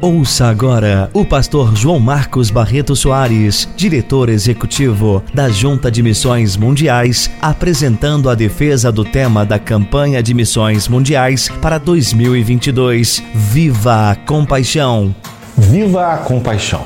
Ouça 0.00 0.46
agora 0.46 1.10
o 1.12 1.24
pastor 1.24 1.74
João 1.74 1.98
Marcos 1.98 2.50
Barreto 2.50 2.94
Soares, 2.94 3.68
diretor 3.74 4.28
executivo 4.28 5.24
da 5.34 5.48
Junta 5.48 5.90
de 5.90 6.04
Missões 6.04 6.56
Mundiais, 6.56 7.28
apresentando 7.42 8.30
a 8.30 8.36
defesa 8.36 8.92
do 8.92 9.04
tema 9.04 9.44
da 9.44 9.58
campanha 9.58 10.22
de 10.22 10.32
missões 10.34 10.86
mundiais 10.86 11.48
para 11.60 11.78
2022. 11.78 13.24
Viva 13.34 14.12
a 14.12 14.14
compaixão! 14.14 15.12
Viva 15.56 16.14
a 16.14 16.18
compaixão! 16.18 16.84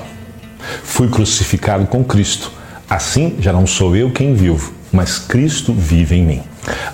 Fui 0.82 1.06
crucificado 1.06 1.86
com 1.86 2.02
Cristo. 2.02 2.50
Assim 2.88 3.36
já 3.38 3.52
não 3.52 3.66
sou 3.66 3.94
eu 3.94 4.10
quem 4.10 4.32
vivo, 4.32 4.72
mas 4.90 5.18
Cristo 5.18 5.74
vive 5.74 6.16
em 6.16 6.24
mim. 6.24 6.42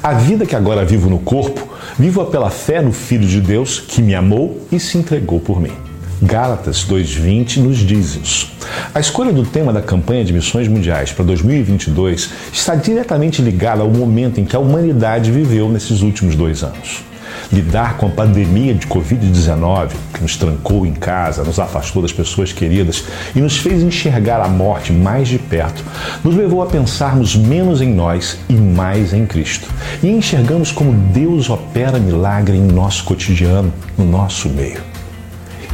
A 0.03 0.15
vida 0.15 0.45
que 0.45 0.57
agora 0.57 0.85
vivo 0.85 1.09
no 1.09 1.21
corpo, 1.21 1.69
vivo-a 1.97 2.27
pela 2.27 2.51
fé 2.51 2.83
no 2.83 2.93
Filho 2.93 3.29
de 3.29 3.41
Deus 3.41 3.79
que 3.79 4.03
me 4.03 4.17
amou 4.17 4.67
e 4.73 4.81
se 4.81 4.99
entregou 4.99 5.39
por 5.39 5.61
mim. 5.61 5.88
Gálatas 6.21 6.85
2:20 6.85 7.61
nos 7.61 7.79
diz 7.79 8.17
isso. 8.17 8.51
A 8.93 8.99
escolha 8.99 9.33
do 9.33 9.45
tema 9.45 9.73
da 9.73 9.81
campanha 9.81 10.25
de 10.25 10.33
missões 10.33 10.67
mundiais 10.67 11.13
para 11.13 11.25
2022 11.25 12.31
está 12.53 12.75
diretamente 12.75 13.41
ligada 13.41 13.83
ao 13.83 13.91
momento 13.91 14.41
em 14.41 14.45
que 14.45 14.57
a 14.57 14.59
humanidade 14.59 15.31
viveu 15.31 15.69
nesses 15.69 16.03
últimos 16.03 16.35
dois 16.35 16.65
anos. 16.65 17.05
Lidar 17.53 17.97
com 17.99 18.07
a 18.07 18.11
pandemia 18.11 18.75
de 18.75 18.87
Covid-19, 18.89 19.91
que 20.13 20.21
nos 20.21 20.37
trancou 20.37 20.85
em 20.85 20.93
casa, 20.93 21.45
nos 21.45 21.61
afastou 21.61 22.03
das 22.03 22.13
pessoas 22.13 22.53
queridas 22.53 23.05
e 23.37 23.41
nos 23.41 23.57
fez 23.57 23.81
enxergar 23.81 24.41
a 24.41 24.49
morte 24.49 24.93
mais 24.93 25.29
de 25.29 25.39
perto, 25.39 25.85
nos 26.25 26.35
levou 26.35 26.63
a 26.63 26.67
pensarmos 26.67 27.37
menos 27.37 27.81
em 27.81 27.95
nós 27.95 28.39
e 28.49 28.55
mais 28.55 29.13
em 29.13 29.25
Cristo. 29.25 29.69
E 30.03 30.09
enxergamos 30.09 30.73
como 30.73 30.93
Deus 30.93 31.49
opera 31.49 32.01
milagre 32.01 32.57
em 32.57 32.67
nosso 32.67 33.05
cotidiano, 33.05 33.73
no 33.97 34.05
nosso 34.05 34.49
meio. 34.49 34.98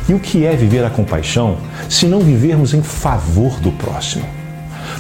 E 0.09 0.13
o 0.13 0.21
que 0.21 0.45
é 0.45 0.55
viver 0.55 0.85
a 0.85 0.91
compaixão 0.91 1.57
se 1.89 2.07
não 2.07 2.21
vivermos 2.21 2.75
em 2.75 2.83
favor 2.83 3.59
do 3.61 3.73
próximo? 3.73 4.25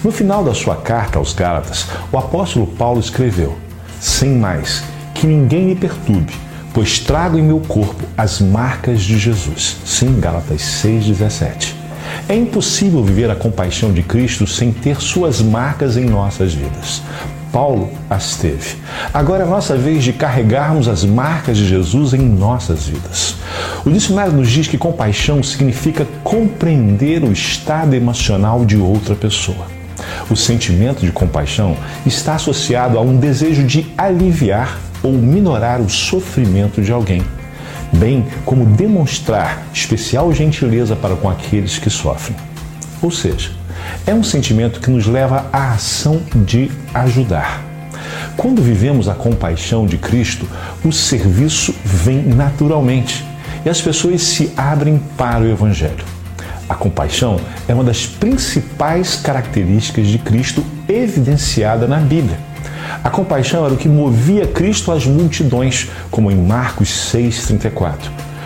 No 0.02 0.10
final 0.10 0.42
da 0.42 0.54
sua 0.54 0.76
carta 0.76 1.18
aos 1.18 1.34
Gálatas, 1.34 1.86
o 2.10 2.16
apóstolo 2.16 2.66
Paulo 2.66 3.00
escreveu: 3.00 3.58
Sem 4.00 4.30
mais, 4.30 4.82
que 5.14 5.26
ninguém 5.26 5.66
me 5.66 5.76
perturbe, 5.76 6.32
pois 6.72 6.98
trago 6.98 7.38
em 7.38 7.42
meu 7.42 7.60
corpo 7.60 8.02
as 8.16 8.40
marcas 8.40 9.02
de 9.02 9.18
Jesus. 9.18 9.76
Sim, 9.84 10.18
Gálatas 10.18 10.62
6,17. 10.82 11.74
É 12.26 12.34
impossível 12.34 13.02
viver 13.02 13.30
a 13.30 13.36
compaixão 13.36 13.92
de 13.92 14.02
Cristo 14.02 14.46
sem 14.46 14.72
ter 14.72 15.00
suas 15.02 15.42
marcas 15.42 15.98
em 15.98 16.06
nossas 16.06 16.54
vidas. 16.54 17.02
Paulo 17.52 17.90
as 18.10 18.36
teve. 18.36 18.76
Agora 19.12 19.44
é 19.44 19.46
nossa 19.46 19.76
vez 19.76 20.02
de 20.02 20.12
carregarmos 20.12 20.88
as 20.88 21.04
marcas 21.04 21.56
de 21.56 21.68
Jesus 21.68 22.14
em 22.14 22.18
nossas 22.20 22.86
vidas. 22.86 23.33
O 23.84 23.90
dicionário 23.90 24.32
nos 24.32 24.50
diz 24.50 24.66
que 24.66 24.78
compaixão 24.78 25.42
significa 25.42 26.06
compreender 26.22 27.22
o 27.22 27.32
estado 27.32 27.94
emocional 27.94 28.64
de 28.64 28.76
outra 28.76 29.14
pessoa. 29.14 29.66
O 30.30 30.36
sentimento 30.36 31.04
de 31.04 31.12
compaixão 31.12 31.76
está 32.06 32.34
associado 32.34 32.98
a 32.98 33.00
um 33.02 33.16
desejo 33.16 33.62
de 33.62 33.86
aliviar 33.96 34.78
ou 35.02 35.12
minorar 35.12 35.80
o 35.80 35.88
sofrimento 35.88 36.80
de 36.80 36.90
alguém, 36.90 37.22
bem 37.92 38.24
como 38.44 38.64
demonstrar 38.64 39.62
especial 39.72 40.32
gentileza 40.32 40.96
para 40.96 41.14
com 41.14 41.28
aqueles 41.28 41.78
que 41.78 41.90
sofrem. 41.90 42.36
Ou 43.02 43.10
seja, 43.10 43.50
é 44.06 44.14
um 44.14 44.22
sentimento 44.22 44.80
que 44.80 44.90
nos 44.90 45.06
leva 45.06 45.46
à 45.52 45.72
ação 45.72 46.22
de 46.34 46.70
ajudar. 46.94 47.62
Quando 48.36 48.62
vivemos 48.62 49.08
a 49.08 49.14
compaixão 49.14 49.86
de 49.86 49.98
Cristo, 49.98 50.48
o 50.82 50.90
serviço 50.90 51.74
vem 51.84 52.22
naturalmente 52.22 53.24
e 53.64 53.70
as 53.70 53.80
pessoas 53.80 54.22
se 54.22 54.52
abrem 54.56 55.00
para 55.16 55.44
o 55.44 55.48
Evangelho. 55.48 56.04
A 56.68 56.74
compaixão 56.74 57.38
é 57.68 57.74
uma 57.74 57.84
das 57.84 58.06
principais 58.06 59.16
características 59.16 60.06
de 60.06 60.18
Cristo 60.18 60.64
evidenciada 60.88 61.86
na 61.86 61.98
Bíblia. 61.98 62.38
A 63.02 63.10
compaixão 63.10 63.64
era 63.64 63.74
o 63.74 63.76
que 63.76 63.88
movia 63.88 64.46
Cristo 64.46 64.90
às 64.90 65.06
multidões, 65.06 65.88
como 66.10 66.30
em 66.30 66.36
Marcos 66.36 66.88
6,34. 67.12 67.96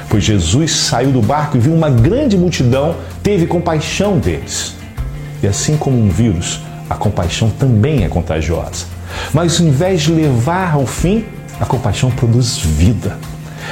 Pois 0.09 0.25
Jesus 0.25 0.73
saiu 0.73 1.13
do 1.13 1.21
barco 1.21 1.57
e 1.57 1.61
viu 1.61 1.75
uma 1.75 1.91
grande 1.91 2.37
multidão, 2.37 2.97
teve 3.23 3.47
compaixão 3.47 4.19
deles. 4.19 4.75
E 5.43 5.47
assim 5.47 5.77
como 5.77 5.99
um 5.99 6.09
vírus, 6.09 6.61
a 6.89 6.95
compaixão 6.95 7.51
também 7.51 8.05
é 8.05 8.09
contagiosa. 8.09 8.87
Mas 9.33 9.61
ao 9.61 9.67
invés 9.67 10.03
de 10.03 10.13
levar 10.13 10.75
ao 10.75 10.87
fim, 10.87 11.25
a 11.61 11.67
compaixão 11.67 12.11
produz 12.11 12.59
vida. 12.59 13.17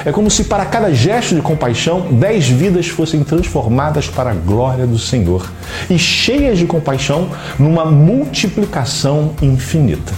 É 0.04 0.12
como 0.12 0.30
se 0.30 0.44
para 0.44 0.64
cada 0.64 0.92
gesto 0.92 1.34
de 1.34 1.40
compaixão, 1.40 2.08
dez 2.12 2.48
vidas 2.48 2.86
fossem 2.88 3.24
transformadas 3.24 4.08
para 4.08 4.30
a 4.30 4.34
glória 4.34 4.86
do 4.86 4.98
Senhor 4.98 5.50
e 5.88 5.98
cheias 5.98 6.58
de 6.58 6.66
compaixão 6.66 7.30
numa 7.58 7.84
multiplicação 7.84 9.32
infinita. 9.40 10.12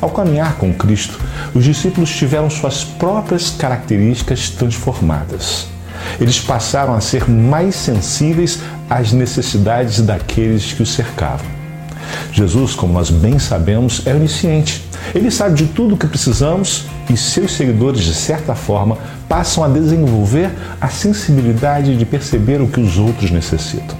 Ao 0.00 0.10
caminhar 0.10 0.56
com 0.56 0.72
Cristo, 0.72 1.18
os 1.54 1.64
discípulos 1.64 2.14
tiveram 2.14 2.48
suas 2.48 2.84
próprias 2.84 3.50
características 3.50 4.50
transformadas. 4.50 5.66
Eles 6.20 6.40
passaram 6.40 6.94
a 6.94 7.00
ser 7.00 7.28
mais 7.28 7.74
sensíveis 7.74 8.60
às 8.88 9.12
necessidades 9.12 10.00
daqueles 10.00 10.72
que 10.72 10.82
o 10.82 10.86
cercavam. 10.86 11.46
Jesus, 12.32 12.74
como 12.74 12.92
nós 12.92 13.10
bem 13.10 13.38
sabemos, 13.38 14.06
é 14.06 14.14
onisciente. 14.14 14.87
Ele 15.14 15.30
sabe 15.30 15.54
de 15.54 15.66
tudo 15.66 15.94
o 15.94 15.98
que 15.98 16.06
precisamos 16.06 16.86
e 17.08 17.16
seus 17.16 17.52
seguidores, 17.52 18.02
de 18.02 18.14
certa 18.14 18.54
forma, 18.54 18.98
passam 19.28 19.64
a 19.64 19.68
desenvolver 19.68 20.50
a 20.80 20.88
sensibilidade 20.88 21.96
de 21.96 22.04
perceber 22.04 22.60
o 22.60 22.68
que 22.68 22.80
os 22.80 22.98
outros 22.98 23.30
necessitam. 23.30 23.96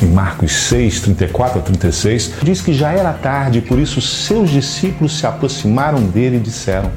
Em 0.00 0.06
Marcos 0.06 0.52
6, 0.52 1.00
34 1.00 1.58
a 1.58 1.62
36, 1.62 2.32
diz 2.42 2.60
que 2.60 2.72
já 2.72 2.92
era 2.92 3.12
tarde, 3.12 3.60
por 3.60 3.78
isso 3.78 4.00
seus 4.00 4.48
discípulos 4.48 5.18
se 5.18 5.26
aproximaram 5.26 6.00
dele 6.02 6.36
e 6.36 6.40
disseram: 6.40 6.90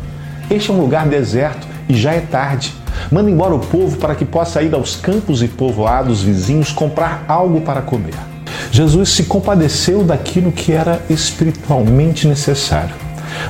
Este 0.49 0.69
é 0.69 0.73
um 0.73 0.79
lugar 0.79 1.07
deserto 1.07 1.67
e 1.89 1.95
já 1.95 2.13
é 2.13 2.19
tarde. 2.19 2.73
Manda 3.11 3.31
embora 3.31 3.55
o 3.55 3.59
povo 3.59 3.97
para 3.97 4.13
que 4.13 4.23
possa 4.23 4.61
ir 4.61 4.73
aos 4.75 4.95
campos 4.95 5.41
e 5.41 5.47
povoados 5.47 6.21
vizinhos 6.21 6.71
comprar 6.71 7.25
algo 7.27 7.61
para 7.61 7.81
comer. 7.81 8.13
Jesus 8.71 9.09
se 9.09 9.23
compadeceu 9.23 10.03
daquilo 10.03 10.51
que 10.51 10.71
era 10.71 11.01
espiritualmente 11.09 12.27
necessário. 12.27 13.00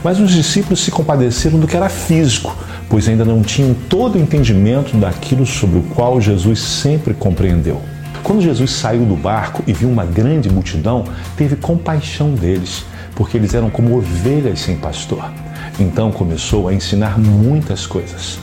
Mas 0.04 0.20
os 0.20 0.32
discípulos 0.32 0.82
se 0.82 0.92
compadeceram 0.92 1.60
do 1.60 1.68
que 1.68 1.76
era 1.76 1.90
físico, 1.90 2.56
pois 2.90 3.08
ainda 3.08 3.24
não 3.24 3.42
tinham 3.42 3.74
todo 3.90 4.16
o 4.16 4.22
entendimento 4.22 4.98
daquilo 4.98 5.46
sobre 5.46 5.80
o 5.80 5.84
qual 5.84 6.20
Jesus 6.20 6.60
sempre 6.60 7.14
compreendeu. 7.14 7.82
Quando 8.24 8.42
Jesus 8.42 8.72
saiu 8.72 9.06
do 9.06 9.16
barco 9.16 9.64
e 9.66 9.74
viu 9.74 9.90
uma 9.90 10.06
grande 10.06 10.50
multidão, 10.50 11.06
teve 11.36 11.56
compaixão 11.56 12.34
deles, 12.34 12.86
porque 13.16 13.38
eles 13.38 13.54
eram 13.54 13.70
como 13.70 13.98
ovelhas 13.98 14.60
sem 14.60 14.78
pastor. 14.78 15.32
Então 15.80 16.12
começou 16.12 16.68
a 16.68 16.74
ensinar 16.74 17.18
muitas 17.18 17.88
coisas. 17.88 18.40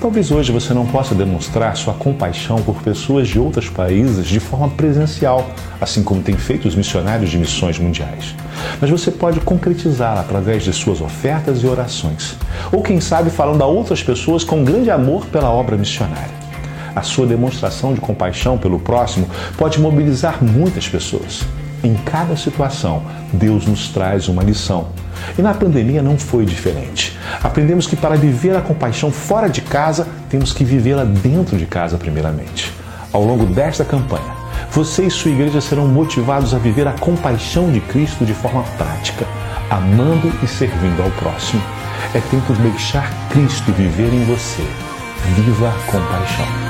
Talvez 0.00 0.30
hoje 0.30 0.52
você 0.52 0.74
não 0.74 0.84
possa 0.86 1.14
demonstrar 1.14 1.76
sua 1.76 1.94
compaixão 1.94 2.60
por 2.62 2.82
pessoas 2.82 3.26
de 3.26 3.38
outros 3.38 3.70
países 3.70 4.26
de 4.26 4.38
forma 4.38 4.68
presencial, 4.68 5.48
assim 5.80 6.02
como 6.02 6.22
têm 6.22 6.36
feito 6.36 6.68
os 6.68 6.74
missionários 6.74 7.30
de 7.30 7.38
missões 7.38 7.78
mundiais. 7.78 8.34
Mas 8.80 8.90
você 8.90 9.10
pode 9.10 9.40
concretizá-la 9.40 10.20
através 10.20 10.62
de 10.62 10.72
suas 10.72 11.00
ofertas 11.00 11.62
e 11.62 11.66
orações. 11.66 12.36
Ou, 12.72 12.82
quem 12.82 13.00
sabe, 13.00 13.30
falando 13.30 13.62
a 13.62 13.66
outras 13.66 14.02
pessoas 14.02 14.44
com 14.44 14.64
grande 14.64 14.90
amor 14.90 15.26
pela 15.26 15.50
obra 15.50 15.76
missionária. 15.76 16.44
A 16.94 17.02
sua 17.02 17.26
demonstração 17.26 17.92
de 17.92 18.00
compaixão 18.00 18.56
pelo 18.56 18.78
próximo 18.78 19.28
pode 19.58 19.80
mobilizar 19.80 20.42
muitas 20.42 20.88
pessoas. 20.88 21.42
Em 21.82 21.94
cada 21.94 22.36
situação, 22.36 23.02
Deus 23.32 23.66
nos 23.66 23.88
traz 23.88 24.28
uma 24.28 24.42
lição. 24.42 24.88
E 25.36 25.42
na 25.42 25.52
pandemia 25.52 26.02
não 26.02 26.16
foi 26.16 26.44
diferente. 26.44 27.18
Aprendemos 27.42 27.86
que 27.86 27.96
para 27.96 28.16
viver 28.16 28.56
a 28.56 28.60
compaixão 28.60 29.10
fora 29.10 29.48
de 29.48 29.60
casa, 29.60 30.06
temos 30.30 30.52
que 30.52 30.64
vivê-la 30.64 31.04
dentro 31.04 31.56
de 31.56 31.66
casa, 31.66 31.98
primeiramente. 31.98 32.72
Ao 33.12 33.22
longo 33.22 33.44
desta 33.46 33.84
campanha, 33.84 34.43
você 34.70 35.04
e 35.04 35.10
sua 35.10 35.30
igreja 35.30 35.60
serão 35.60 35.86
motivados 35.86 36.54
a 36.54 36.58
viver 36.58 36.86
a 36.86 36.92
compaixão 36.92 37.70
de 37.70 37.80
Cristo 37.80 38.24
de 38.24 38.34
forma 38.34 38.62
prática, 38.76 39.26
amando 39.70 40.32
e 40.42 40.46
servindo 40.46 41.02
ao 41.02 41.10
próximo. 41.12 41.62
É 42.14 42.20
tempo 42.20 42.52
de 42.52 42.62
deixar 42.62 43.10
Cristo 43.30 43.72
viver 43.72 44.12
em 44.12 44.24
você. 44.24 44.62
Viva 45.36 45.68
a 45.68 45.90
compaixão. 45.90 46.63